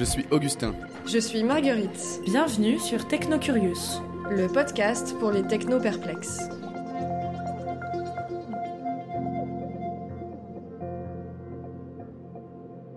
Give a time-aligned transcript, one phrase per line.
[0.00, 0.72] Je suis Augustin.
[1.04, 2.22] Je suis Marguerite.
[2.24, 4.00] Bienvenue sur Technocurious,
[4.30, 6.48] le podcast pour les techno-perplexes.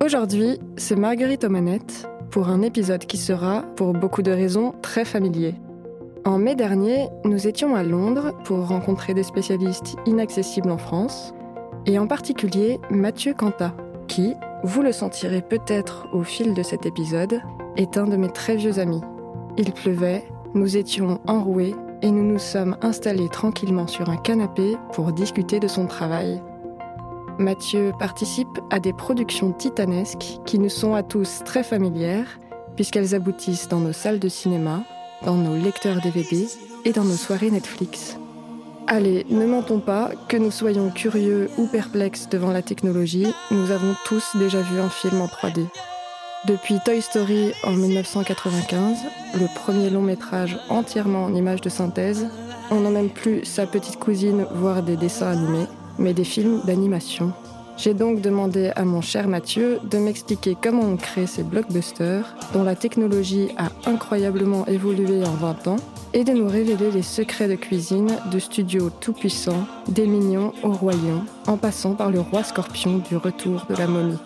[0.02, 5.04] Aujourd'hui, c'est Marguerite aux manettes pour un épisode qui sera, pour beaucoup de raisons, très
[5.04, 5.56] familier.
[6.24, 11.34] En mai dernier, nous étions à Londres pour rencontrer des spécialistes inaccessibles en France,
[11.86, 13.76] et en particulier Mathieu Canta,
[14.08, 17.42] qui, vous le sentirez peut-être au fil de cet épisode,
[17.76, 19.02] est un de mes très vieux amis.
[19.58, 25.12] Il pleuvait, nous étions enroués et nous nous sommes installés tranquillement sur un canapé pour
[25.12, 26.42] discuter de son travail.
[27.40, 32.40] Mathieu participe à des productions titanesques qui nous sont à tous très familières,
[32.76, 34.84] puisqu'elles aboutissent dans nos salles de cinéma,
[35.26, 36.48] dans nos lecteurs DVD
[36.86, 38.18] et dans nos soirées Netflix.
[38.88, 43.96] Allez, ne mentons pas, que nous soyons curieux ou perplexes devant la technologie, nous avons
[44.06, 45.66] tous déjà vu un film en 3D.
[46.46, 48.98] Depuis Toy Story en 1995,
[49.40, 52.28] le premier long métrage entièrement en images de synthèse,
[52.72, 55.68] on n'en même plus sa petite cousine voir des dessins animés,
[55.98, 57.32] mais des films d'animation.
[57.78, 62.64] J'ai donc demandé à mon cher Mathieu de m'expliquer comment on crée ces blockbusters dont
[62.64, 65.78] la technologie a incroyablement évolué en 20 ans
[66.14, 71.26] et de nous révéler les secrets de cuisine de studios tout-puissants, des mignons au royaume,
[71.48, 74.18] en passant par le roi scorpion du retour de la momie.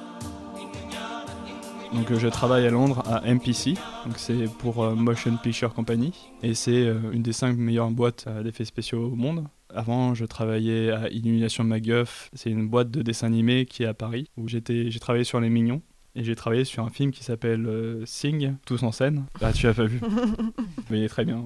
[1.94, 3.76] Donc je travaille à Londres à MPC,
[4.18, 6.14] c'est pour euh, Motion Picture Company
[6.44, 9.46] et c'est euh, une des cinq meilleures boîtes euh, d'effets spéciaux au monde.
[9.74, 13.94] Avant, je travaillais à Illumination MacGuff, c'est une boîte de dessin animé qui est à
[13.94, 14.62] Paris où j'ai
[15.00, 15.82] travaillé sur les mignons
[16.18, 19.26] et j'ai travaillé sur un film qui s'appelle euh, Sing, tous en scène.
[19.40, 20.02] Ah, tu as pas vu
[20.90, 21.46] Mais il est très bien.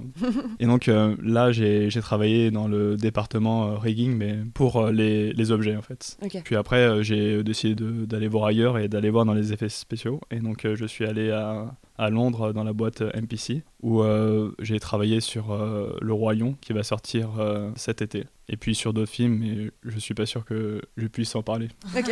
[0.59, 5.34] Et donc euh, là, j'ai travaillé dans le département euh, rigging, mais pour euh, les,
[5.34, 6.18] les objets en fait.
[6.46, 10.22] Puis après, j'ai décidé d'aller voir ailleurs et d'aller voir dans les effets spéciaux.
[10.32, 14.80] Et donc, je suis allé à, à Londres dans la boîte MPC où euh, j'ai
[14.80, 18.26] travaillé sur euh, Le Roi Lion qui va sortir euh, cet été.
[18.50, 21.68] Et puis sur d'autres films, mais je suis pas sûr que je puisse en parler.
[21.96, 22.09] Ok.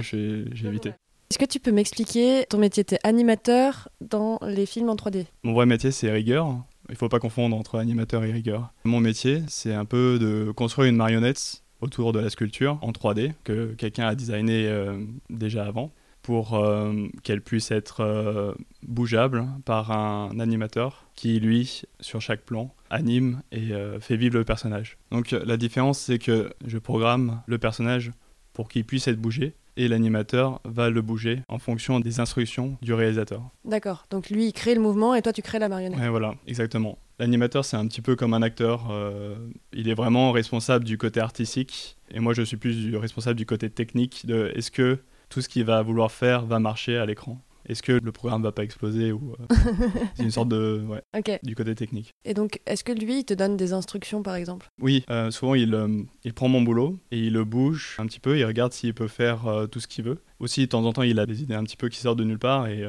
[0.00, 0.92] J'ai évité.
[1.30, 2.84] Est-ce que tu peux m'expliquer ton métier?
[2.84, 6.56] T'es animateur dans les films en 3D Mon vrai métier, c'est rigueur.
[6.88, 8.72] Il faut pas confondre entre animateur et rigueur.
[8.84, 13.34] Mon métier, c'est un peu de construire une marionnette autour de la sculpture en 3D
[13.44, 15.92] que quelqu'un a designé euh, déjà avant
[16.22, 22.74] pour euh, qu'elle puisse être euh, bougeable par un animateur qui, lui, sur chaque plan,
[22.88, 23.70] anime et
[24.00, 24.96] fait vivre le personnage.
[25.10, 28.12] Donc la différence, c'est que je programme le personnage
[28.58, 32.92] pour qu'il puisse être bougé et l'animateur va le bouger en fonction des instructions du
[32.92, 33.40] réalisateur.
[33.64, 34.04] D'accord.
[34.10, 36.00] Donc lui, il crée le mouvement et toi, tu crées la marionnette.
[36.00, 36.98] Ouais, voilà, exactement.
[37.20, 38.88] L'animateur, c'est un petit peu comme un acteur.
[38.90, 39.36] euh,
[39.72, 41.96] il est vraiment responsable du côté artistique.
[42.10, 44.26] Et moi, je suis plus du- responsable du côté technique.
[44.26, 44.98] De est-ce que
[45.28, 47.40] tout ce qu'il va vouloir faire va marcher à l'écran?
[47.68, 49.54] Est-ce que le programme va pas exploser ou euh,
[50.14, 50.82] C'est une sorte de.
[50.88, 51.02] Ouais,
[51.42, 52.14] du côté technique.
[52.24, 54.68] Et donc, est-ce que lui, il te donne des instructions, par exemple?
[54.80, 58.20] Oui, euh, souvent il, euh, il prend mon boulot et il le bouge un petit
[58.20, 60.18] peu, il regarde s'il peut faire tout ce qu'il veut.
[60.40, 62.24] Aussi, de temps en temps, il a des idées un petit peu qui sortent de
[62.24, 62.82] nulle part et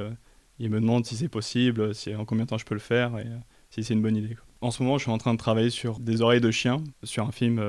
[0.59, 3.17] il me demande si c'est possible, si, en combien de temps je peux le faire
[3.17, 3.27] et
[3.69, 4.35] si c'est une bonne idée.
[4.35, 4.45] quoi.
[4.61, 7.25] En ce moment, je suis en train de travailler sur des oreilles de chien, sur
[7.27, 7.61] un film,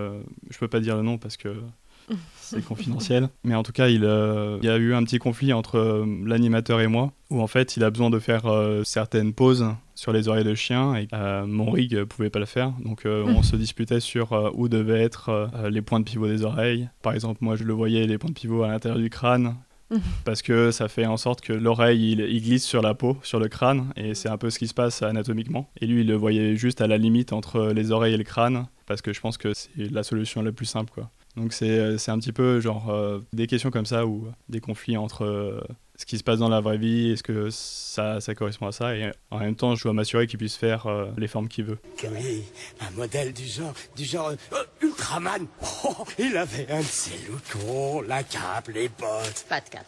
[0.50, 1.56] je peux pas dire le nom parce que
[2.50, 3.28] c'est confidentiel.
[3.44, 6.06] Mais en tout cas, il, euh, il y a eu un petit conflit entre euh,
[6.24, 10.12] l'animateur et moi, où en fait, il a besoin de faire euh, certaines pauses sur
[10.12, 11.08] les oreilles de chien et
[11.46, 12.72] mon rig pouvait pas le faire.
[12.82, 16.88] Donc on se disputait sur où devaient être les points de pivot des oreilles.
[17.02, 19.56] Par exemple, moi, je le voyais les points de pivot à l'intérieur du crâne.
[20.24, 23.40] Parce que ça fait en sorte que l'oreille il, il glisse sur la peau, sur
[23.40, 25.68] le crâne, et c'est un peu ce qui se passe anatomiquement.
[25.80, 28.66] Et lui, il le voyait juste à la limite entre les oreilles et le crâne,
[28.86, 31.10] parce que je pense que c'est la solution la plus simple, quoi.
[31.40, 34.98] Donc c'est c'est un petit peu genre euh, des questions comme ça ou des conflits
[34.98, 35.60] entre euh,
[36.00, 38.96] ce qui se passe dans la vraie vie, est-ce que ça, ça correspond à ça
[38.96, 41.78] et en même temps je dois m'assurer qu'il puisse faire euh, les formes qu'il veut.
[42.04, 42.42] Oui,
[42.80, 45.46] un modèle du genre, du genre euh, Ultraman.
[45.84, 47.12] Oh, il avait un de ses
[48.06, 49.46] la cape, les bottes.
[49.48, 49.86] Pas de cap.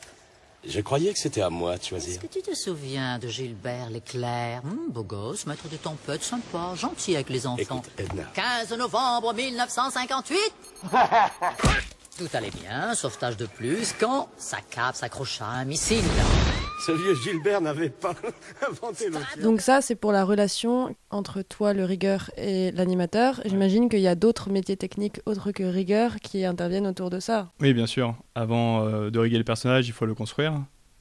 [0.64, 2.12] Je croyais que c'était à moi de choisir.
[2.12, 4.62] Est-ce que tu te souviens de Gilbert Leclerc?
[4.64, 7.61] Hum, Beau gosse, maître de tempête, sympa, gentil avec les enfants.
[7.61, 8.23] Écoute, Edna.
[8.35, 10.38] 15 novembre 1958
[12.19, 16.05] Tout allait bien, sauvetage de plus, quand sa cape s'accrocha à un missile.
[16.87, 18.14] Ce vieux Gilbert n'avait pas
[18.69, 19.38] inventé l'autre.
[19.40, 23.40] Donc ça, c'est pour la relation entre toi, le rigueur, et l'animateur.
[23.44, 27.50] J'imagine qu'il y a d'autres métiers techniques autres que rigueur qui interviennent autour de ça.
[27.61, 28.17] Oui, bien sûr.
[28.34, 30.55] Avant euh, de riguer le personnage, il faut le construire,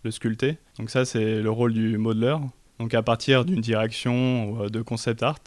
[0.04, 0.57] le sculpter.
[0.78, 2.38] Donc ça, c'est le rôle du modeler.
[2.80, 5.39] Donc à partir d'une direction ou, euh, de concept art,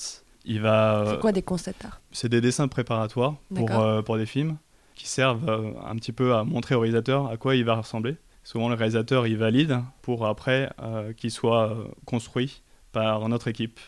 [0.45, 0.99] il va...
[1.01, 2.01] euh, C'est quoi des concept art?
[2.11, 4.57] C'est des dessins préparatoires pour, euh, pour des films
[4.95, 8.17] qui servent euh, un petit peu à montrer au réalisateur à quoi il va ressembler.
[8.45, 12.63] Souvent, le réalisateur, il valide pour après euh, qu'il soit euh, construit
[12.93, 13.81] par notre équipe.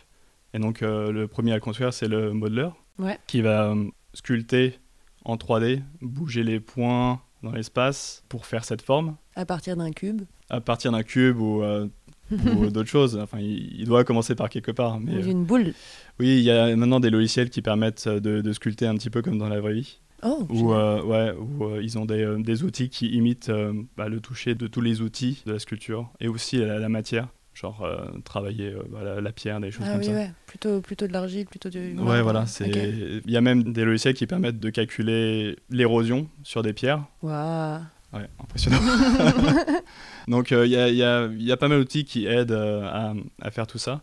[0.54, 2.68] Et donc, euh, le premier à le construire, c'est le modeler
[2.98, 3.18] Ouais.
[3.26, 3.74] qui va
[4.14, 4.78] sculpter
[5.26, 10.22] en 3D, bouger les points dans l'espace pour faire cette forme À partir d'un cube
[10.48, 11.88] à partir d'un cube ou, euh,
[12.30, 13.16] ou d'autres choses.
[13.16, 15.00] Enfin, il, doit commencer par quelque part.
[15.00, 15.74] Mais, ou d'une boule
[16.18, 19.22] oui, il y a maintenant des logiciels qui permettent de, de sculpter un petit peu
[19.22, 19.98] comme dans la vraie vie.
[20.22, 23.50] Oh, Où, euh, ouais, où euh, ils ont des, euh, des outils qui imitent
[23.96, 27.28] bah, le toucher de tous les outils de la sculpture et aussi la, la matière,
[27.54, 27.86] genre
[28.24, 30.12] travailler bah, la, la pierre, des choses Ah comme oui, ça.
[30.12, 30.30] ouais.
[30.46, 31.78] Plutôt, plutôt de l'argile, plutôt du.
[31.90, 32.22] Ouais, marbre.
[32.22, 32.44] voilà.
[32.60, 37.04] Il y a même des logiciels qui permettent de calculer l'érosion sur des pierres.
[37.22, 37.80] Waouh.
[38.14, 38.78] Ouais, impressionnant.
[40.28, 43.12] Donc il y, y y a pas mal d'outils qui aident à,
[43.42, 44.02] à faire tout ça.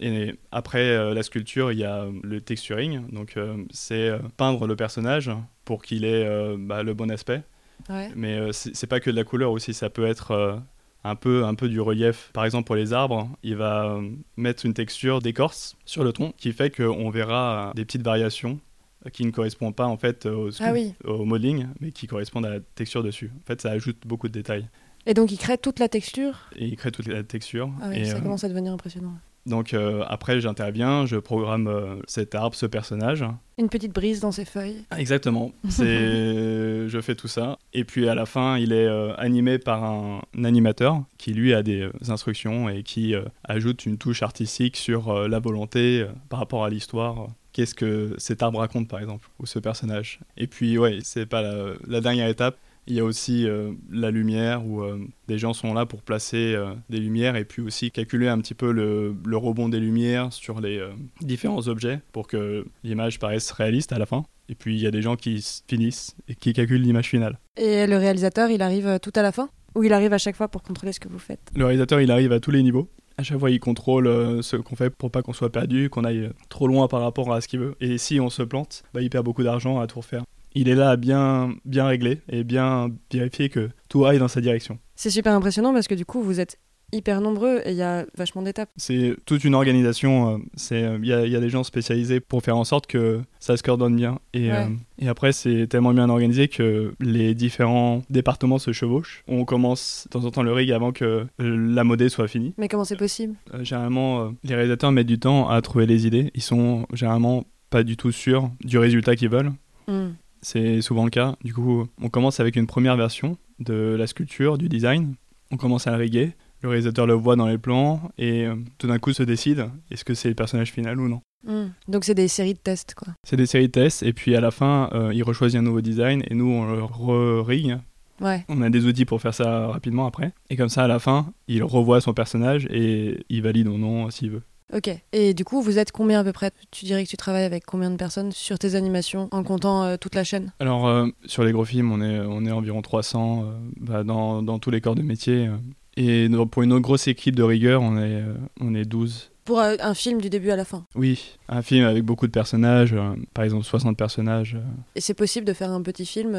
[0.00, 3.06] Et après euh, la sculpture, il y a le texturing.
[3.12, 5.30] Donc euh, c'est euh, peindre le personnage
[5.64, 7.42] pour qu'il ait euh, bah, le bon aspect.
[7.88, 8.10] Ouais.
[8.16, 10.56] Mais euh, c'est pas que de la couleur aussi, ça peut être euh,
[11.04, 12.30] un, peu, un peu du relief.
[12.32, 16.32] Par exemple, pour les arbres, il va euh, mettre une texture d'écorce sur le tronc
[16.36, 18.58] qui fait qu'on verra euh, des petites variations
[19.06, 20.94] euh, qui ne correspondent pas en fait au, Ah oui.
[21.04, 23.30] au modeling, mais qui correspondent à la texture dessus.
[23.42, 24.66] En fait, ça ajoute beaucoup de détails.
[25.06, 26.48] Et donc, il crée toute la texture.
[26.56, 27.70] Et il crée toute la texture.
[27.82, 29.14] Ah oui, et, ça euh, commence à devenir impressionnant.
[29.44, 33.22] donc euh, après, j'interviens, je programme euh, cet arbre, ce personnage.
[33.58, 34.84] Une petite brise dans ses feuilles.
[34.96, 35.52] Exactement.
[35.68, 35.84] C'est,
[36.88, 37.58] je fais tout ça.
[37.74, 41.62] Et puis à la fin, il est euh, animé par un, animateur qui lui a
[41.62, 43.14] des instructions et qui
[43.44, 47.28] ajoute une touche artistique sur la volonté par rapport à l'histoire.
[47.52, 50.18] Qu'est-ce que cet arbre raconte, par exemple, ou ce personnage.
[50.36, 52.58] Et puis, ouais, c'est pas la, la dernière étape.
[52.86, 56.54] Il y a aussi euh, la lumière où euh, des gens sont là pour placer
[56.54, 60.32] euh, des lumières et puis aussi calculer un petit peu le, le rebond des lumières
[60.32, 60.82] sur les
[61.22, 64.24] différents objets pour que l'image paraisse réaliste à la fin.
[64.50, 67.38] Et puis il y a des gens qui finissent et qui calculent l'image finale.
[67.56, 69.48] Et le réalisateur, il arrive tout à la fin?
[69.74, 71.50] Ou il arrive à chaque fois pour contrôler ce que vous faites?
[71.56, 72.88] Le réalisateur, il arrive à tous les niveaux.
[73.16, 74.06] À chaque fois, il contrôle
[74.42, 77.40] ce qu'on fait pour pas qu'on soit perdu, qu'on aille trop loin par rapport à
[77.40, 77.74] ce qu'il veut.
[77.80, 80.24] Et si on se plante, bah, il perd beaucoup d'argent à tout refaire.
[80.54, 84.40] Il est là à bien, bien régler et bien vérifier que tout aille dans sa
[84.40, 84.78] direction.
[84.96, 86.58] C'est super impressionnant parce que du coup, vous êtes
[86.92, 88.68] hyper nombreux et il y a vachement d'étapes.
[88.76, 90.36] C'est toute une organisation.
[90.36, 90.38] euh,
[90.72, 93.20] euh, Il y, a, il y a des gens spécialisés pour faire en sorte que
[93.40, 94.20] ça se coordonne bien.
[94.32, 94.58] Et, Ouais.
[94.58, 94.68] euh,
[95.00, 99.24] et après, c'est tellement bien organisé que les différents départements se chevauchent.
[99.26, 102.54] On commence de temps en temps le rig avant que la modée soit finie.
[102.58, 103.34] Mais comment c'est possible?
[103.54, 106.30] Euh, généralement, les réalisateurs mettent du temps à trouver les idées.
[106.36, 109.50] Ils sont généralement pas du tout sûrs du résultat qu'ils veulent.
[109.88, 110.10] Hmm.
[110.44, 111.36] C'est souvent le cas.
[111.42, 115.14] Du coup, on commence avec une première version de la sculpture, du design.
[115.50, 116.34] On commence à la riguer.
[116.60, 120.04] Le réalisateur le voit dans les plans et euh, tout d'un coup se décide est-ce
[120.04, 121.20] que c'est le personnage final ou non.
[121.46, 121.68] Hmm.
[121.88, 123.08] Donc c'est des séries de tests, quoi.
[123.22, 125.80] C'est des séries de tests et puis à la fin, euh, il rechoisit un nouveau
[125.80, 127.78] design et nous on le re-rigue.
[128.20, 128.44] Ouais.
[128.48, 130.32] On a des outils pour faire ça rapidement après.
[130.50, 134.10] Et comme ça, à la fin, il revoit son personnage et il valide ou non
[134.10, 134.42] s'il veut.
[134.72, 134.90] Ok.
[135.12, 136.50] Et du coup, vous êtes combien à peu près?
[136.70, 139.96] Tu dirais que tu travailles avec combien de personnes sur tes animations en comptant euh,
[139.98, 140.52] toute la chaîne?
[140.58, 144.42] Alors, euh, sur les gros films, on est, on est environ 300 euh, bah, dans,
[144.42, 145.50] dans tous les corps de métier.
[145.96, 148.22] et pour une autre grosse équipe de rigueur, on est,
[148.60, 149.30] on est 12.
[149.44, 150.86] Pour un film du début à la fin?
[150.94, 152.96] Oui, un film avec beaucoup de personnages,
[153.34, 154.56] par exemple 60 personnages.
[154.96, 156.34] Et c'est possible de faire un petit film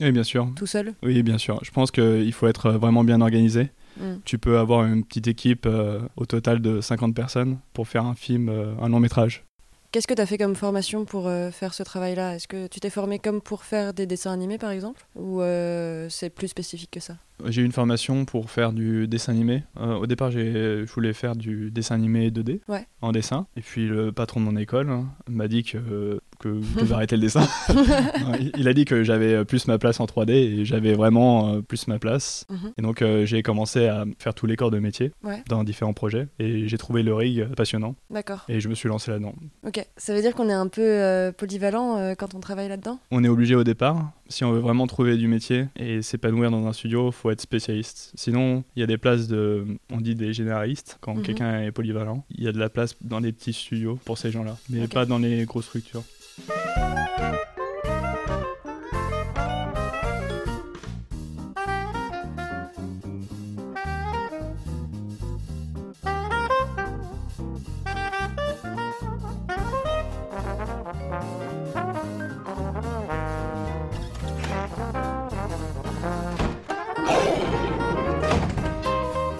[0.00, 0.48] Oui, bien sûr.
[0.54, 0.94] tout seul?
[1.02, 1.58] Oui, bien sûr.
[1.64, 3.70] Je pense qu'il faut être vraiment bien organisé.
[3.98, 4.16] Hmm.
[4.24, 8.14] Tu peux avoir une petite équipe euh, au total de 50 personnes pour faire un
[8.14, 9.44] film, euh, un long métrage.
[9.92, 12.34] Qu'est-ce que tu as fait comme formation pour euh, faire ce travail-là?
[12.34, 15.06] Est-ce que tu t'es formé comme pour faire des dessins animés par exemple?
[15.14, 15.40] Ou
[16.08, 17.16] c'est plus spécifique que ça?
[17.46, 19.62] J'ai eu une formation pour faire du dessin animé.
[19.76, 22.86] Au départ, j'ai- je voulais faire du dessin animé 2D Ouais.
[23.02, 23.46] en dessin.
[23.56, 27.16] Et puis le patron de mon école hein, m'a dit que, que je devais arrêter
[27.16, 27.46] le dessin.
[28.56, 31.86] Il- a dit que j'avais plus ma place en 3D et j'avais vraiment euh, plus
[31.88, 32.46] ma place.
[32.50, 32.72] Mhm.
[32.78, 35.42] Et donc euh, j'ai commencé à faire tous les corps de métier Ouais.
[35.48, 36.28] dans différents projets.
[36.38, 37.94] Et j'ai trouvé le rig passionnant.
[38.10, 38.44] D'accord.
[38.48, 39.34] Et je me suis lancé là-dedans.
[39.66, 39.84] Ok.
[39.96, 42.98] Ça veut dire qu'on est un peu euh, polyvalent euh, quand on travaille là-dedans?
[43.10, 46.66] On est obligé au départ Si on veut vraiment trouver du métier et s'épanouir dans
[46.66, 48.12] un studio, faut être spécialiste.
[48.14, 51.22] Sinon, il y a des places de, on dit des généralistes quand Mhm.
[51.22, 52.24] quelqu'un est polyvalent.
[52.30, 55.04] Il y a de la place dans les petits studios pour ces gens-là, mais pas
[55.06, 56.02] dans les grosses structures.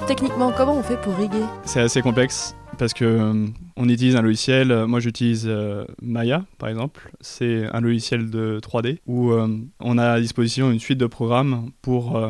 [0.06, 1.42] Techniquement, comment on fait pour riguer?
[1.64, 3.46] C'est assez complexe parce que euh,
[3.76, 4.70] on utilise un logiciel.
[4.70, 7.10] euh, Moi, j'utilise euh, Maya, par exemple.
[7.20, 9.32] C'est un logiciel de 3D où
[9.80, 12.20] on a à disposition une suite de programmes pour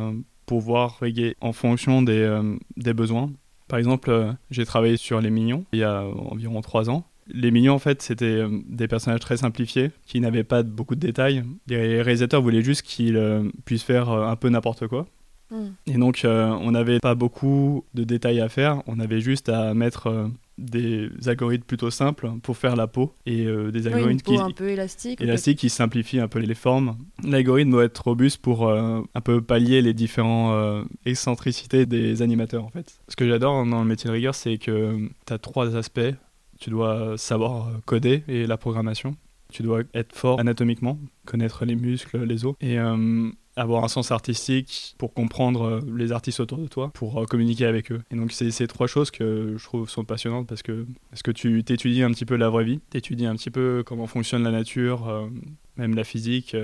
[0.46, 2.40] pouvoir riguer en fonction des,
[2.76, 3.30] des besoins.
[3.68, 7.04] Par exemple, j'ai travaillé sur Les Mignons il y a environ 3 ans.
[7.26, 11.42] Les Mignons, en fait, c'était des personnages très simplifiés qui n'avaient pas beaucoup de détails.
[11.66, 13.20] Les réalisateurs voulaient juste qu'ils
[13.64, 15.06] puissent faire un peu n'importe quoi.
[15.54, 15.70] Hmm.
[15.86, 18.82] Et donc, euh, on n'avait pas beaucoup de détails à faire.
[18.86, 20.26] On avait juste à mettre euh,
[20.58, 24.32] des algorithmes plutôt simples pour faire la peau et euh, des Oui, une algorithmes peau
[24.32, 25.56] qui, un peu élastique.
[25.56, 26.96] qui simplifient un peu les formes.
[27.22, 32.70] L'algorithme doit être robuste pour euh, un peu pallier les différentes excentricités des animateurs, en
[32.70, 32.98] fait.
[33.08, 36.00] Ce que j'adore dans le métier de rigueur, c'est que tu as trois aspects.
[36.58, 39.16] Tu dois savoir coder et la programmation.
[39.52, 44.10] Tu dois être fort anatomiquement, connaître les muscles, les os, et euh, avoir un sens
[44.10, 48.02] artistique pour comprendre euh, les artistes autour de toi, pour euh, communiquer avec eux.
[48.10, 51.30] Et donc c'est ces trois choses que je trouve sont passionnantes parce que, parce que
[51.30, 54.50] tu t'étudies un petit peu la vraie vie, t'étudies un petit peu comment fonctionne la
[54.50, 55.28] nature, euh,
[55.76, 56.56] même la physique,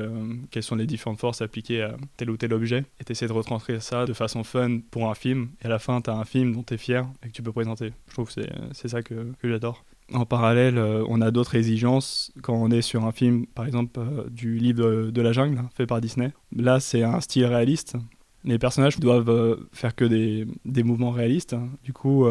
[0.53, 3.83] quelles sont les différentes forces appliquées à tel ou tel objet, et t'essaies de retranscrire
[3.83, 6.63] ça de façon fun pour un film, et à la fin t'as un film dont
[6.63, 7.93] t'es fier et que tu peux présenter.
[8.07, 8.41] Je trouve que
[8.73, 9.85] c'est ça que, que j'adore.
[10.13, 14.01] En parallèle, euh, on a d'autres exigences quand on est sur un film, par exemple
[14.01, 16.33] euh, du livre de, la jungle, hein, fait par Disney.
[16.55, 17.97] Là, c'est un style réaliste.
[18.43, 21.53] Les personnages doivent euh, faire que des, des mouvements réalistes.
[21.53, 21.69] hein.
[21.85, 22.27] Du coup,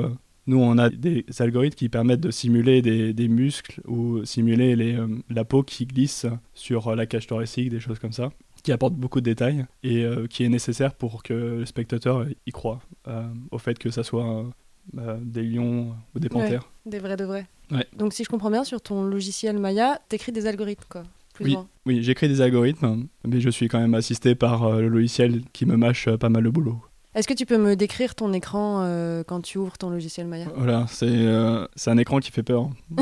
[0.48, 4.98] nous, on a des algorithmes qui permettent de simuler des, des muscles ou simuler les,
[5.30, 8.32] la peau qui glisse sur la cage thoracique, des choses comme ça,
[8.64, 12.82] qui apportent beaucoup de détails et qui est nécessaire pour que le spectateur y croit
[13.52, 14.46] au fait que ça soit
[14.98, 16.30] euh, bah, des lions ou des Ouais.
[16.42, 16.70] panthères.
[16.86, 17.48] Des vrais de vrais.
[17.72, 17.86] Ouais.
[17.98, 21.04] Donc si je comprends bien, sur ton logiciel Maya, t'écris des algorithmes, quoi.
[21.34, 24.88] Plus Oui, oui j'écris des algorithmes, mais je suis quand même assisté par euh, le
[24.88, 26.82] logiciel qui me mâche euh, pas mal le boulot.
[27.16, 30.48] Est-ce que tu peux me décrire ton écran euh, quand tu ouvres ton logiciel Maya?
[30.56, 32.70] Voilà, c'est euh, c'est un écran qui fait peur.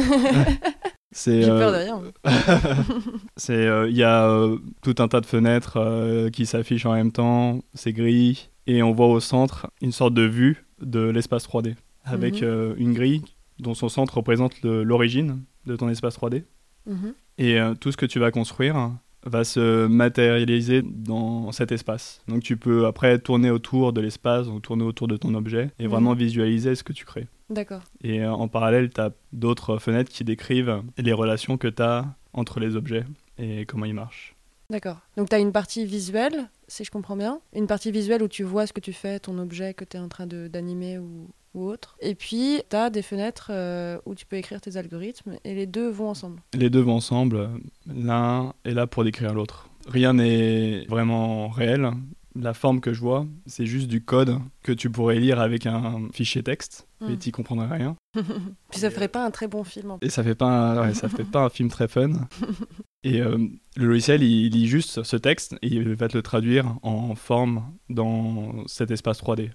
[1.14, 2.02] C'est, J'ai euh, peur de rien.
[3.38, 6.94] c'est, euh, il y a euh, tout un tas de fenêtres euh, qui s'affichent en
[6.94, 11.44] même temps, c'est gris, et on voit au centre une sorte de vue de l'espace
[11.48, 12.48] 3D, avec Mhm.
[12.48, 13.24] euh, une grille
[13.60, 16.44] dont son centre représente l'origine de ton espace 3D.
[16.86, 17.14] Mhm.
[17.40, 18.92] Et euh, tout ce que tu vas construire
[19.26, 22.22] va se matérialiser dans cet espace.
[22.28, 25.84] Donc tu peux après tourner autour de l'espace, ou tourner autour de ton objet, et
[25.86, 25.90] Mhm.
[25.92, 27.28] vraiment visualiser ce que tu crées.
[27.50, 27.82] D'accord.
[28.04, 32.06] Et euh, en parallèle, tu as d'autres fenêtres qui décrivent les relations que tu as
[32.34, 33.04] entre les objets
[33.38, 34.36] et comment ils marchent.
[34.70, 34.98] D'accord.
[35.16, 37.40] Donc tu as une partie visuelle, si je comprends bien.
[37.56, 40.00] Une partie visuelle où tu vois ce que tu fais, ton objet que tu es
[40.00, 41.96] en train de- d'animer ou, ou autre.
[42.02, 45.68] Et puis tu as des fenêtres euh, où tu peux écrire tes algorithmes et les
[45.68, 46.42] deux vont ensemble.
[46.54, 47.50] Les deux vont ensemble,
[47.86, 49.70] l'un est là pour décrire l'autre.
[49.88, 51.90] Rien n'est vraiment réel.
[52.40, 56.08] La forme que je vois, c'est juste du code que tu pourrais lire avec un
[56.14, 57.20] fichier texte, mais Mm.
[57.20, 57.96] tu comprendrais rien.
[58.72, 59.92] Puis ça ferait pas un très bon film.
[59.92, 62.12] en Et ça fait pas un, ouais, ça fait pas un film très fun.
[63.04, 63.38] Et euh,
[63.76, 67.16] le logiciel, il, il lit juste ce texte et il va te le traduire en
[67.16, 69.52] forme dans cet espace 3D.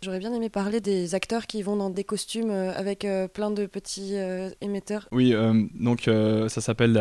[0.00, 3.50] J'aurais bien aimé parler des acteurs qui vont dans des costumes euh, avec euh, plein
[3.50, 5.08] de petits euh, émetteurs.
[5.10, 5.34] Oui,
[5.74, 6.02] donc
[6.48, 6.96] ça s'appelle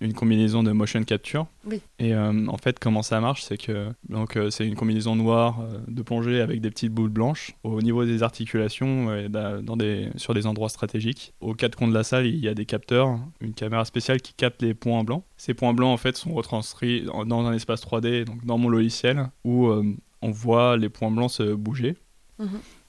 [0.00, 1.46] une combinaison de motion capture.
[1.66, 1.80] Oui.
[1.98, 6.40] Et en fait, comment ça marche, c'est que donc c'est une combinaison noire de plongée
[6.40, 10.46] avec des petites boules blanches au niveau des articulations et da- dans des, sur des
[10.46, 11.32] endroits stratégiques.
[11.40, 14.34] Aux quatre coins de la salle, il y a des capteurs, une caméra spéciale qui
[14.34, 15.22] capte les points blancs.
[15.36, 19.30] Ces points blancs en fait sont retranscrits dans un espace 3D, donc dans mon logiciel,
[19.44, 19.68] où
[20.22, 21.96] on voit les points blancs se bouger.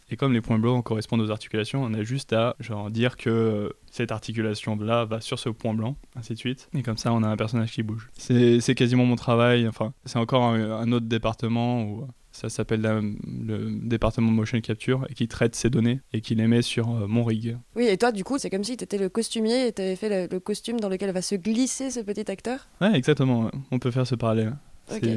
[0.09, 3.29] Et comme les points blancs correspondent aux articulations, on a juste à genre, dire que
[3.29, 6.69] euh, cette articulation-là va sur ce point blanc, ainsi de suite.
[6.73, 8.09] Et comme ça, on a un personnage qui bouge.
[8.17, 9.67] C'est quasiment mon travail.
[9.67, 15.05] Enfin, c'est encore un, un autre département où ça s'appelle le département de motion capture
[15.09, 17.57] et qui traite ces données et qui les met sur euh, mon rig.
[17.75, 19.95] Oui, et toi, du coup, c'est comme si tu étais le costumier et tu avais
[19.95, 22.69] fait le, le costume dans lequel va se glisser ce petit acteur?
[22.79, 23.51] Ouais, exactement.
[23.71, 24.55] On peut faire ce parallèle.
[24.89, 25.07] Ok.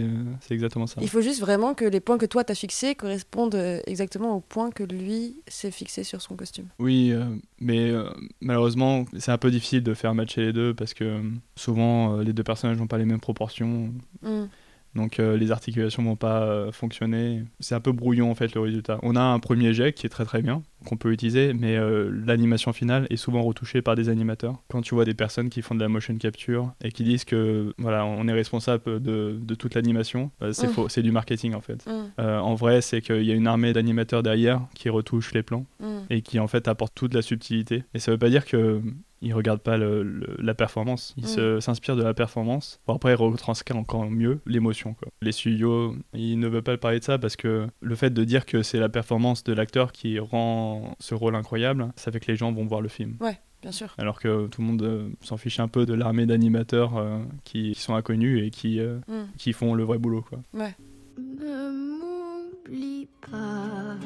[0.41, 1.00] C'est exactement ça.
[1.00, 4.41] Il faut juste vraiment que les points que toi t'as fixés correspondent euh, exactement aux
[4.41, 6.67] points que lui s'est fixé sur son costume.
[6.79, 7.25] Oui, euh,
[7.61, 8.11] mais euh,
[8.41, 11.23] malheureusement, c'est un peu difficile de faire matcher les deux parce que euh,
[11.57, 13.93] souvent euh, les deux personnages n'ont pas les mêmes proportions.
[14.23, 14.45] Mm.
[14.94, 17.44] Donc euh, les articulations vont pas euh, fonctionner.
[17.61, 18.99] C'est un peu brouillon en fait le résultat.
[19.02, 22.11] On a un premier jet qui est très très bien, qu'on peut utiliser, mais euh,
[22.26, 24.62] l'animation finale est souvent retouchée par des animateurs.
[24.68, 27.73] Quand tu vois des personnes qui font de la motion capture et qui disent que
[27.78, 30.70] voilà, on est responsable de, de toute l'animation, euh, c'est Mm.
[30.73, 31.87] faux, c'est du marketing en fait.
[31.87, 31.90] Mm.
[32.18, 35.66] Euh, en vrai, c'est qu'il y a une armée d'animateurs derrière qui retouchent les plans
[35.78, 35.87] Mm.
[36.11, 37.85] et qui en fait apportent toute la subtilité.
[37.94, 38.80] Et ça veut pas dire que
[39.23, 41.27] ils regardent pas le- le- la performance, ils Mm.
[41.27, 44.97] se- s'inspirent de la performance pour après retranscrire encore mieux l'émotion.
[45.23, 48.47] Les studios, ils ne veulent pas parler de ça parce que le fait de dire
[48.47, 52.37] que c'est la performance de l'acteur qui rend ce rôle incroyable, ça fait que les
[52.37, 53.17] gens vont voir le film.
[53.21, 53.95] Ouais, bien sûr.
[53.99, 57.73] Alors que tout le monde euh, s'en fiche un peu de l'armée d'animateurs euh, qui,
[57.73, 59.25] qui sont inconnus et qui, euh, Mm.
[59.37, 60.23] qui font le vrai boulot.
[60.23, 60.39] Quoi.
[60.55, 60.75] Ouais.
[61.19, 63.97] Ne m'oublie pas,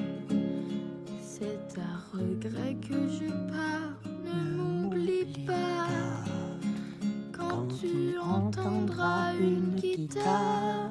[1.23, 3.84] c'est à regret que je pars.
[5.05, 5.89] Ne m'oublie pas,
[7.33, 10.91] quand tu entendras une guitare.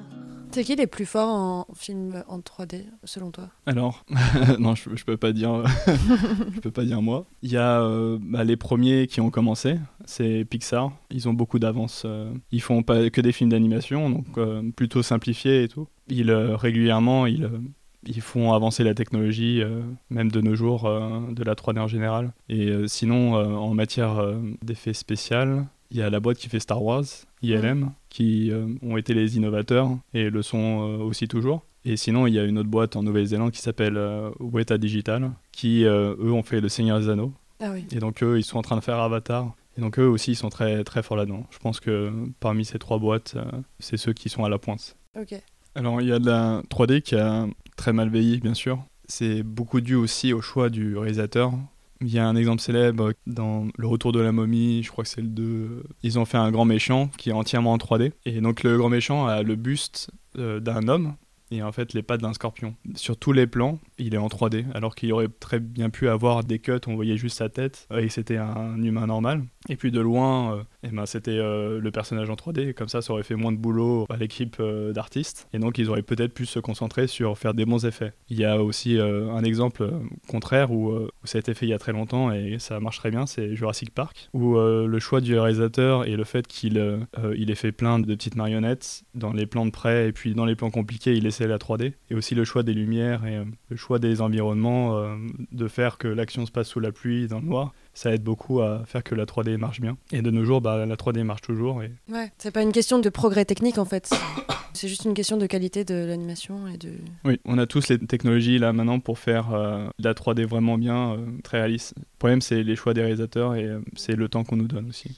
[0.52, 3.50] C'est qui les plus forts en film en 3D selon toi?
[3.66, 4.06] Alors,
[4.60, 5.64] non, je, je peux pas dire,
[6.54, 7.26] je peux pas dire moi.
[7.42, 10.92] Il y a euh, bah, les premiers qui ont commencé, c'est Pixar.
[11.10, 12.04] Ils ont beaucoup d'avance.
[12.06, 15.88] euh, ils font pas que des films d'animation, donc euh, plutôt simplifiés et tout.
[16.08, 17.58] Ils euh, régulièrement, ils, euh,
[18.06, 21.88] ils font avancer la technologie, euh, même de nos jours, euh, de la 3D en
[21.88, 22.32] général.
[22.50, 26.50] Et euh, sinon, euh, en matière euh, d'effets spéciaux, il y a la boîte qui
[26.50, 27.04] fait Star Wars,
[27.42, 31.64] ILM, qui euh, ont été les innovateurs et le sont euh, aussi toujours.
[31.86, 35.32] Et sinon, il y a une autre boîte en Nouvelle-Zélande qui s'appelle euh, Weta Digital,
[35.52, 37.34] qui euh, eux ont fait Le Seigneur des Anneaux.
[37.60, 37.86] Ah oui.
[37.92, 39.54] Et donc eux, ils sont en train de faire Avatar.
[39.78, 41.46] Et donc eux aussi, ils sont très très forts là-dedans.
[41.52, 43.44] Je pense que parmi ces trois boîtes, euh,
[43.80, 44.96] c'est ceux qui sont à la pointe.
[45.20, 45.36] Ok.
[45.76, 48.84] Alors il y a de la 3D qui a très mal vieilli, bien sûr.
[49.08, 51.54] C'est beaucoup dû aussi au choix du réalisateur.
[52.02, 55.10] Il y a un exemple célèbre dans Le Retour de la momie, je crois que
[55.10, 55.84] c'est le 2.
[56.04, 58.12] Ils ont fait un grand méchant qui est entièrement en 3D.
[58.26, 61.16] Et donc le grand méchant a le buste euh, d'un homme
[61.54, 62.76] et en fait les pattes d'un scorpion.
[62.96, 66.44] Sur tous les plans, il est en 3D, alors qu'il aurait très bien pu avoir
[66.44, 69.44] des cuts, on voyait juste sa tête et c'était un humain normal.
[69.70, 73.02] Et puis de loin, euh, ben, c'était euh, le personnage en 3D, et comme ça
[73.02, 75.48] ça aurait fait moins de boulot à l'équipe euh, d'artistes.
[75.54, 78.14] Et donc ils auraient peut-être pu se concentrer sur faire des bons effets.
[78.30, 79.90] Il y a aussi euh, un exemple
[80.28, 83.12] contraire où, ça a été fait il y a très longtemps et ça marche très
[83.12, 87.56] bien, c'est Jurassic Park, où le choix du réalisateur et le fait qu'il il ait
[87.56, 90.72] fait plein de petites marionnettes dans les plans de près et puis dans les plans
[90.72, 91.94] compliqués, il la 3D.
[92.10, 95.16] Et aussi le choix des lumières et euh, le choix des environnements, euh,
[95.52, 98.62] de faire que l'action se passe sous la pluie, dans le noir, ça aide beaucoup
[98.62, 99.98] à faire que la 3D marche bien.
[100.12, 101.84] Et de nos jours, bah, la 3D marche toujours.
[101.84, 101.92] Et...
[102.12, 102.32] Ouais.
[102.38, 104.10] C'est pas une question de progrès technique en fait.
[104.74, 106.94] C'est juste une question de qualité de l'animation et de.
[107.26, 111.14] Oui, on a tous les technologies là maintenant pour faire euh, la 3D vraiment bien,
[111.14, 111.94] euh, très réaliste.
[111.98, 114.90] Le problème, c'est les choix des réalisateurs et euh, c'est le temps qu'on nous donne
[114.90, 115.16] aussi.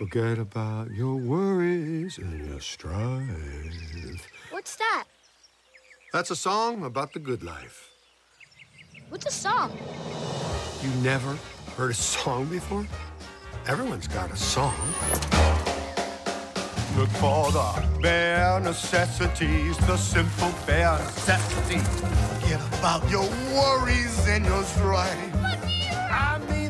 [0.00, 4.26] Forget about your worries and your strife.
[4.50, 5.04] What's that?
[6.10, 7.90] That's a song about the good life.
[9.10, 9.76] What's a song?
[10.82, 11.36] You never
[11.76, 12.86] heard a song before?
[13.66, 14.74] Everyone's got a song.
[16.96, 21.86] Look for the bare necessities, the simple bare necessities.
[22.40, 25.34] Forget about your worries and your strife.
[26.10, 26.69] I mean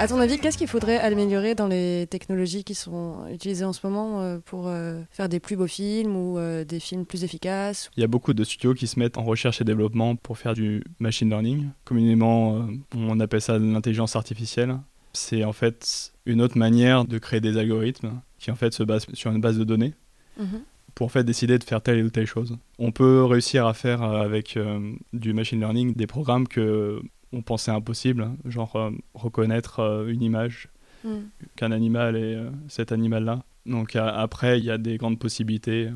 [0.00, 3.86] À ton avis, qu'est-ce qu'il faudrait améliorer dans les technologies qui sont utilisées en ce
[3.86, 7.90] moment euh, pour euh, faire des plus beaux films ou euh, des films plus efficaces
[7.98, 10.54] Il y a beaucoup de studios qui se mettent en recherche et développement pour faire
[10.54, 11.68] du machine learning.
[11.84, 14.78] Communément, on appelle ça l'intelligence artificielle.
[15.12, 19.06] C'est en fait une autre manière de créer des algorithmes qui en fait se basent
[19.12, 19.92] sur une base de données
[20.38, 20.62] Mhm.
[20.94, 22.56] pour en fait décider de faire telle ou telle chose.
[22.78, 27.70] On peut réussir à faire avec euh, du machine learning des programmes que on pensait
[27.70, 30.68] impossibles, genre euh, reconnaître euh, une image
[31.02, 31.30] Mm.
[31.56, 33.42] qu'un animal est euh, cet animal-là.
[33.64, 35.88] Donc a- après, il y a des grandes possibilités.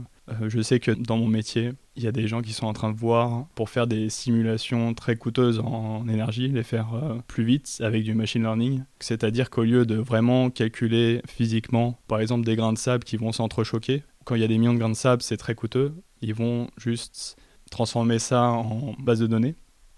[0.46, 2.90] Je sais que dans mon métier, il y a des gens qui sont en train
[2.90, 6.86] de voir pour faire des simulations très coûteuses en énergie, les faire
[7.26, 8.82] plus vite avec du machine learning.
[8.98, 13.32] C'est-à-dire qu'au lieu de vraiment calculer physiquement, par exemple, des grains de sable qui vont
[13.32, 15.92] s'entrechoquer, quand il y a des millions de grains de sable, c'est très coûteux.
[16.22, 17.36] Ils vont juste
[17.70, 19.54] transformer ça en base de données.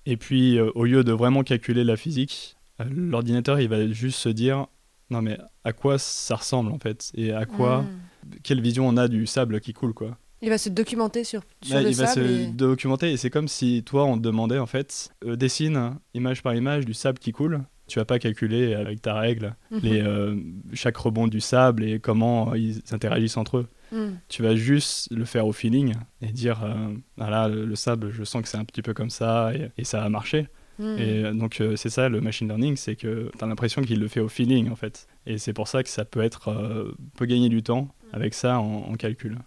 [0.07, 4.19] Et puis, euh, au lieu de vraiment calculer la physique, euh, l'ordinateur, il va juste
[4.19, 4.66] se dire,
[5.11, 7.11] non mais à quoi ça ressemble en fait?
[7.14, 8.31] Et à quoi, Mm.
[8.42, 10.16] quelle vision on a du sable qui coule quoi?
[10.42, 12.27] Il va se documenter sur, sur Là, le il va se sable.
[12.29, 16.42] et- documenter et c'est comme si toi on te demandait en fait euh, dessine image
[16.42, 19.81] par image du sable qui coule Tu vas pas calculer avec ta règle Mhm.
[19.83, 20.35] les, euh,
[20.72, 23.66] chaque rebond du sable et comment ils interagissent entre eux.
[23.92, 24.16] Mm.
[24.29, 28.11] Tu vas juste le faire au feeling et dire euh, ah là, le, le sable,
[28.11, 30.49] je sens que c'est un petit peu comme ça et, et ça a marché.
[30.81, 30.85] Mm.
[30.99, 34.01] Et euh, donc, euh, c'est ça le machine learning c'est que tu as l'impression qu'il
[34.01, 35.07] le fait au feeling en fait.
[35.27, 36.94] Et c'est pour ça que ça peut être.
[37.16, 39.38] peut gagner du temps avec ça en, en calcul.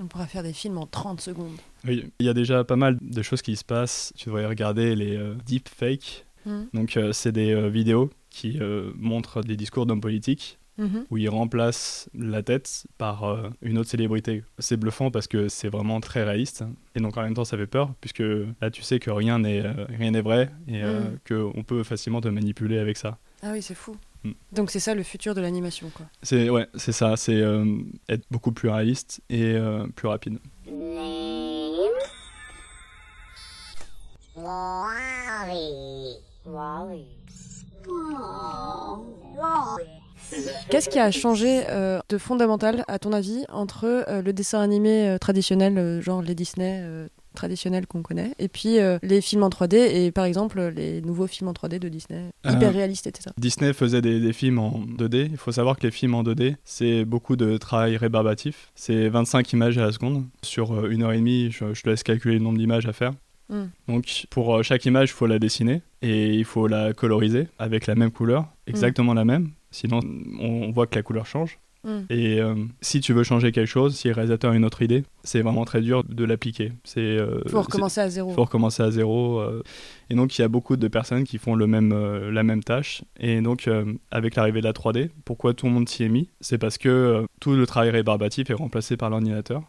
[0.00, 1.54] On pourra faire des films en 30 secondes.
[1.86, 4.12] Oui, il y a déjà pas mal de choses qui se passent.
[4.16, 6.26] Tu devrais regarder les euh, deepfakes.
[6.46, 6.62] Mm.
[6.74, 11.06] Donc, euh, c'est des euh, vidéos qui euh, montrent des discours d'hommes politiques Mhm.
[11.08, 14.42] où ils remplacent la tête par euh, une autre célébrité.
[14.58, 16.64] C'est bluffant parce que c'est vraiment très réaliste.
[16.96, 18.24] Et donc, en même temps, ça fait peur puisque
[18.60, 21.52] là, tu sais que rien n'est euh, rien n'est vrai et euh, Mm.
[21.52, 23.18] qu'on peut facilement te manipuler avec ça.
[23.44, 23.94] Ah oui, c'est fou.
[24.24, 24.32] Mm.
[24.50, 26.06] Donc c'est ça le futur de l'animation, quoi.
[26.24, 27.16] C'est ouais, c'est ça.
[27.16, 27.64] C'est euh,
[28.08, 30.40] être beaucoup plus réaliste et euh, plus rapide.
[40.70, 45.08] Qu'est-ce qui a changé euh, de fondamental, à ton avis, entre euh, le dessin animé
[45.08, 49.42] euh, traditionnel, euh, genre les Disney euh, traditionnels qu'on connaît, et puis euh, les films
[49.42, 53.06] en 3D, et par exemple les nouveaux films en 3D de Disney, Euh, hyper réalistes,
[53.06, 53.30] etc.
[53.38, 55.28] Disney faisait des, des films en 2D.
[55.30, 58.70] Il faut savoir que les films en 2D, c'est beaucoup de travail rébarbatif.
[58.74, 60.24] C'est 25 images à la seconde.
[60.42, 62.92] Sur euh, une heure et demie, je, je te laisse calculer le nombre d'images à
[62.92, 63.12] faire.
[63.48, 63.64] Mm.
[63.88, 67.86] Donc pour euh, chaque image, il faut la dessiner et il faut la coloriser avec
[67.86, 69.50] la même couleur, exactement la même.
[69.70, 70.00] Sinon,
[70.40, 71.58] on, voit que la couleur change.
[71.82, 72.00] Mm.
[72.10, 75.04] Et euh, si tu veux changer quelque chose, si le réalisateur a une autre idée,
[75.22, 76.72] c'est vraiment très dur de l'appliquer.
[76.84, 78.30] C'est euh, Faut recommencer à zéro.
[78.30, 79.40] Il faut recommencer à zéro.
[79.40, 79.62] euh,
[80.10, 81.92] et donc il y a beaucoup de personnes qui font le même,
[82.30, 83.02] la même tâche.
[83.18, 83.68] Et donc
[84.10, 86.28] avec l'arrivée de la 3D, pourquoi tout le monde s'y est mis?
[86.40, 89.62] C'est parce que tout le travail rébarbatif est remplacé par l'ordinateur.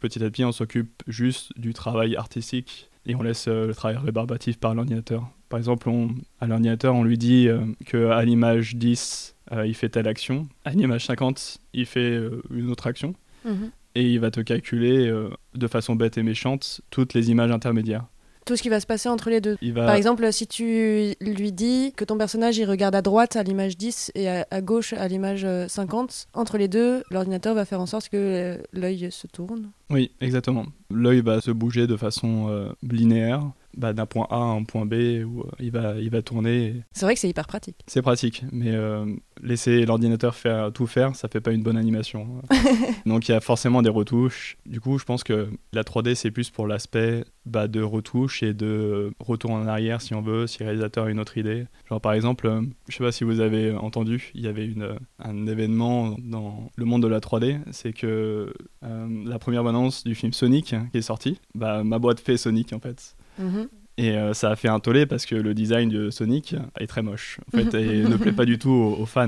[0.00, 3.96] Petit à petit, on s'occupe juste du travail artistique et on laisse euh, le travail
[3.96, 5.26] rébarbatif par l'ordinateur.
[5.48, 9.74] Par exemple, on- à l'ordinateur, on lui dit euh, que à l'image 10, euh, il
[9.74, 10.46] fait telle action.
[10.64, 12.20] À l'image 50, il fait
[12.54, 13.14] une autre action.
[13.44, 13.70] Mhm.
[13.94, 15.12] Et il va te calculer
[15.54, 18.04] de façon bête et méchante toutes les images intermédiaires.
[18.48, 19.56] Tout ce qui va se passer entre les deux.
[19.62, 23.42] Va- Par exemple, si tu lui dis que ton personnage il regarde à droite à
[23.42, 27.64] l'image 10 et à, à gauche à l'image euh, 50, entre les deux, l'ordinateur va
[27.64, 29.70] faire en sorte que euh, l'œil se tourne.
[29.90, 30.64] Oui, exactement.
[30.90, 33.42] L'œil va se bouger de façon euh, linéaire,
[33.76, 36.64] bah, d'un point A à un point B, où euh, il, va, il va tourner.
[36.66, 37.76] et- C'est vrai que c'est hyper pratique.
[37.86, 39.06] C'est pratique, mais euh,
[39.42, 42.42] laisser l'ordinateur faire tout faire, ça fait pas une bonne animation.
[43.06, 44.56] Donc il y a forcément des retouches.
[44.66, 48.52] Du coup, je pense que la 3D, c'est plus pour l'aspect bah, de retouche et
[48.54, 51.64] de retour en arrière, si on veut, si le réalisateur a une autre idée.
[51.88, 54.96] Genre par exemple, euh, je sais pas si vous avez entendu, il y avait une,
[55.18, 58.52] un événement dans le monde de la 3D, c'est que
[58.84, 62.36] euh, la première annonce du film Sonic hein, qui est sorti, bah, ma boîte fait
[62.36, 63.16] Sonic en fait.
[63.38, 63.68] Mhm.
[64.00, 67.02] Et euh, ça a fait un tollé parce que le design de Sonic est très
[67.02, 69.26] moche, en fait, et ne plaît pas du tout aux, aux fans.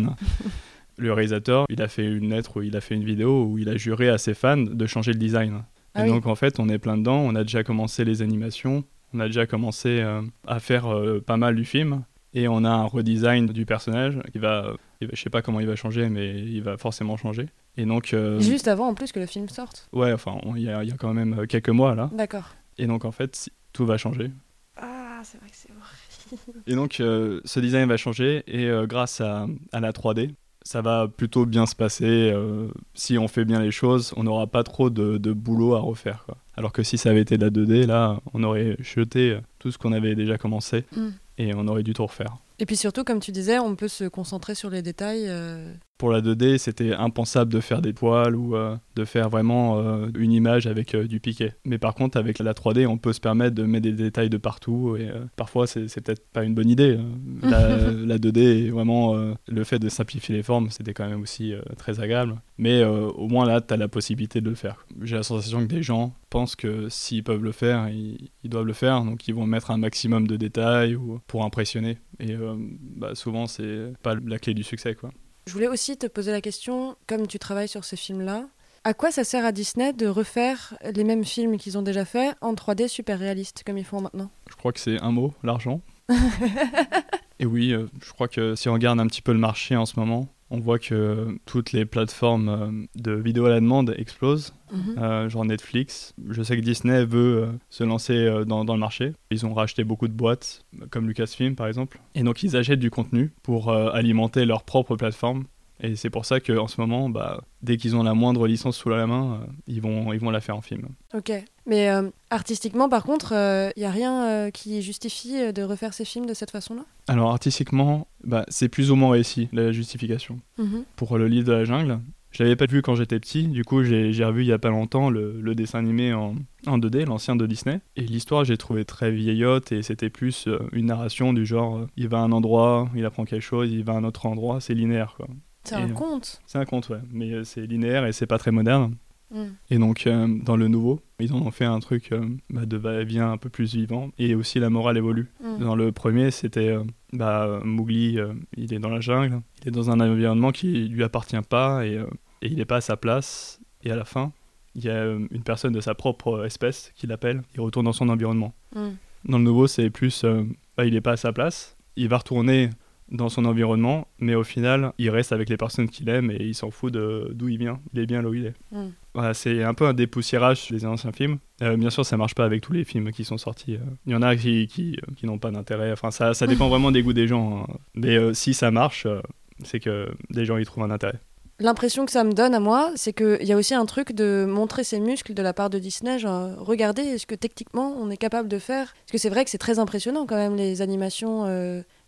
[0.97, 3.69] Le réalisateur, il a fait une lettre ou il a fait une vidéo où il
[3.69, 5.63] a juré à ses fans de changer le design.
[5.95, 6.15] Ah et oui.
[6.15, 9.27] donc, en fait, on est plein dedans, on a déjà commencé les animations, on a
[9.27, 13.47] déjà commencé euh, à faire euh, pas mal du film, et on a un redesign
[13.47, 17.17] du personnage qui va, je sais pas comment il va changer, mais il va forcément
[17.17, 17.47] changer.
[17.77, 19.89] Et donc, Juste avant en plus que le film sorte.
[19.93, 22.09] ouais, enfin, il y, a- il y a quand même quelques mois là.
[22.13, 22.55] D'accord.
[22.79, 24.31] Et donc, en fait, tout va changer.
[24.77, 26.63] Ah, c'est vrai que c'est horrible.
[26.67, 30.31] Et donc, euh, ce design va changer et euh, grâce à, à la 3D,
[30.63, 32.31] ça va plutôt bien se passer.
[32.35, 35.81] euh, si on fait bien les choses, on n'aura pas trop de, de boulot à
[35.81, 36.23] refaire.
[36.27, 36.37] Quoi.
[36.57, 39.79] Alors que si ça avait été de la 2D, là, on aurait jeté tout ce
[39.79, 41.09] qu'on avait déjà commencé Mm.
[41.39, 42.37] et on aurait dû tout refaire.
[42.61, 45.25] Et puis surtout, comme tu disais, on peut se concentrer sur les détails.
[45.29, 49.79] euh, Pour la 2D, c'était impensable de faire des poils ou euh, de faire vraiment
[49.79, 51.53] euh, une image avec du piqué.
[51.65, 54.37] Mais par contre, avec la 3D, on peut se permettre de mettre des détails de
[54.37, 56.99] partout et parfois, c'est peut-être pas une bonne idée.
[56.99, 57.49] euh.
[57.51, 59.15] La, la 2D, est vraiment,
[59.49, 62.43] le fait de simplifier les formes, c'était quand même aussi très agréable.
[62.59, 64.85] Mais au moins là, tu as la possibilité de le faire.
[65.01, 68.67] J'ai la sensation que des gens pensent que s'ils peuvent le faire, ils, ils doivent
[68.67, 69.03] le faire.
[69.03, 71.99] Donc ils vont mettre un maximum de détails ou, pour impressionner.
[72.21, 74.95] Et euh, bah, souvent, c'est pas la clé du succès.
[74.95, 75.11] quoi.
[75.47, 78.47] Je voulais aussi te poser la question, comme tu travailles sur ces films-là,
[78.85, 82.35] à quoi ça sert à Disney de refaire les mêmes films qu'ils ont déjà fait
[82.41, 84.31] en 3D super réaliste comme ils font maintenant?
[84.49, 85.83] Je crois que c'est un mot, l'argent.
[87.41, 89.87] Et oui, euh, je crois que si on regarde un petit peu le marché en
[89.87, 94.53] ce moment, on voit que toutes les plateformes euh, de vidéo à la demande explosent,
[94.73, 94.99] Mhm.
[94.99, 96.15] euh, genre Netflix.
[96.29, 99.13] Je sais que Disney veut euh, se lancer dans, dans le marché.
[99.31, 102.01] Ils ont racheté beaucoup de boîtes, comme Lucasfilm par exemple.
[102.15, 105.45] Et donc ils achètent du contenu pour euh, alimenter leur propre plateforme.
[105.83, 108.89] Et c'est pour ça qu'en ce moment, bah, dès qu'ils ont la moindre licence sous
[108.89, 110.89] la main, euh, ils, vont, ils vont la faire en film.
[111.15, 111.33] Ok.
[111.67, 113.33] Mais euh, artistiquement, par contre,
[113.77, 116.85] il n'y a rien qui justifie de refaire ces films de cette façon-là?
[117.09, 120.39] Alors, artistiquement, bah, c'est plus ou moins réussi, la justification.
[120.59, 120.85] Mhm.
[120.97, 123.83] Pour le livre de la jungle, je l'avais pas vu quand j'étais petit, du coup
[123.83, 127.35] j'ai revu il y a pas longtemps le, le dessin animé en, en 2D, l'ancien
[127.35, 127.81] de Disney.
[127.97, 131.87] Et l'histoire j'ai trouvé très vieillotte et c'était plus euh, une narration du genre euh,
[131.97, 134.61] il va à un endroit, il apprend quelque chose, il va à un autre endroit,
[134.61, 135.27] c'est linéaire quoi.
[135.65, 138.51] C'est un conte C'est un conte ouais, mais euh, c'est linéaire et c'est pas très
[138.51, 138.97] moderne.
[139.31, 139.45] Mm.
[139.71, 142.77] Et donc euh, dans le nouveau, ils en ont fait un truc euh, bah, de
[142.77, 145.31] va-et-vient un peu plus vivant et aussi la morale évolue.
[145.43, 145.59] Mm.
[145.59, 146.77] Dans le premier, c'était
[147.13, 148.19] bah, Mowgli,
[148.57, 151.95] il est dans la jungle, il est dans un environnement qui lui appartient pas et,
[152.43, 153.61] et il n'est pas à sa place.
[153.83, 154.33] Et à la fin,
[154.75, 158.09] il y a une personne de sa propre espèce qui l'appelle, il retourne dans son
[158.09, 158.55] environnement.
[158.75, 158.91] Mm.
[159.27, 160.45] Dans le nouveau, c'est plus, euh,
[160.77, 162.71] bah, il n'est pas à sa place, il va retourner
[163.11, 166.55] dans son environnement, mais au final, il reste avec les personnes qu'il aime et il
[166.55, 167.81] s'en fout de d'où il vient.
[167.93, 168.55] Il est bien là où il est.
[168.71, 168.91] Mm.
[169.15, 171.39] Voilà, c'est un peu un dépoussiérage des anciens films.
[171.63, 173.75] Euh, bien sûr, ça marche pas avec tous les films qui sont sortis.
[173.75, 173.81] euh.
[174.07, 175.91] Il y en a qui, qui, euh, qui n'ont pas d'intérêt.
[175.93, 177.65] Enfin, ça, ça dépend vraiment des goûts des gens.
[177.69, 177.75] hein.
[177.95, 179.21] Mais euh, si ça marche, euh,
[179.65, 181.19] c'est que des gens y trouvent un intérêt.
[181.63, 184.47] L'impression que ça me donne à moi, c'est qu'il y a aussi un truc de
[184.49, 186.19] montrer ses muscles de la part de Disney.
[186.19, 189.51] Genre, regardez, est-ce que techniquement on est capable de faire Parce que c'est vrai que
[189.51, 191.45] c'est très impressionnant quand même, les animations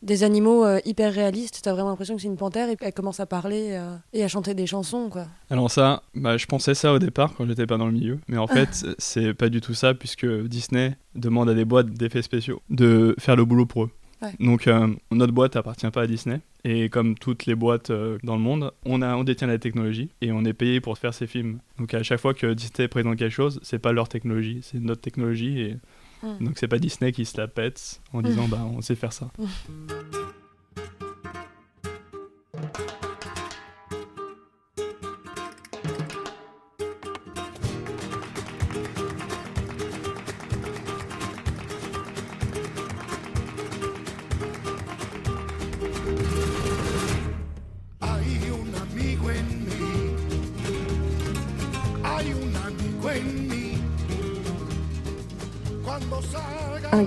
[0.03, 1.61] des animaux euh, hyper réalistes.
[1.63, 4.29] T'as vraiment l'impression que c'est une panthère et elle commence à parler euh, et à
[4.29, 5.27] chanter des chansons, quoi.
[5.51, 8.39] Alors ça, bah, je pensais ça au départ quand j'étais pas dans le milieu, mais
[8.39, 12.61] en fait c'est pas du tout ça puisque Disney demande à des boîtes d'effets spéciaux
[12.71, 13.91] de faire le boulot pour eux.
[14.21, 14.33] Ouais.
[14.39, 18.43] Donc euh, notre boîte appartient pas à Disney et comme toutes les boîtes dans le
[18.43, 21.59] monde, on a on détient la technologie et on est payé pour faire ces films.
[21.79, 25.01] Donc à chaque fois que Disney présente quelque chose, c'est pas leur technologie, c'est notre
[25.01, 25.77] technologie et
[26.23, 26.45] Mm.
[26.45, 29.31] donc c'est pas Disney qui se la pète en disant bah on sait faire ça.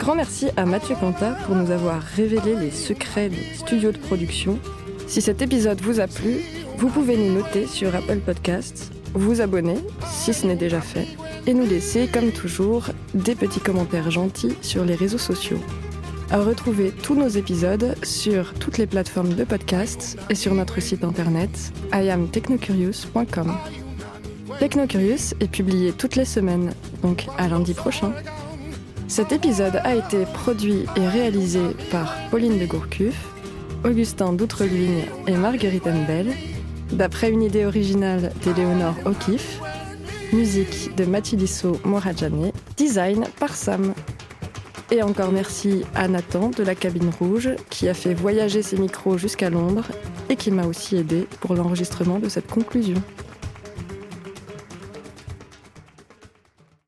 [0.05, 4.59] Grand merci à Mathieu Quentin pour nous avoir révélé les secrets des studios de production.
[5.07, 6.41] Si cet épisode vous a plu,
[6.77, 11.07] vous pouvez nous noter sur Apple Podcasts, vous abonner si ce n'est déjà fait,
[11.47, 15.59] et nous laisser, comme toujours, des petits commentaires gentils sur les réseaux sociaux.
[16.29, 21.03] À retrouver tous nos épisodes sur toutes les plateformes de podcasts et sur notre site
[21.03, 23.57] internet iamtechnocurious.com.
[24.59, 28.13] Technocurious est publié toutes les semaines, donc à lundi prochain.
[29.07, 33.15] Cet épisode a été produit et réalisé par Pauline de Gourcuff,
[33.83, 36.33] Augustin d'Outreluigne et Marguerite Mbel,
[36.91, 39.59] d'après une idée originale d'Éléonore O'Keeffe,
[40.33, 43.93] musique de Mathilisso Moradjane, design par Sam.
[44.91, 49.19] Et encore merci à Nathan de la cabine rouge qui a fait voyager ses micros
[49.19, 49.85] jusqu'à Londres
[50.29, 53.01] et qui m'a aussi aidé pour l'enregistrement de cette conclusion.